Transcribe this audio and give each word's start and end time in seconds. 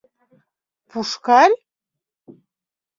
—Пушкарь? 0.89 1.57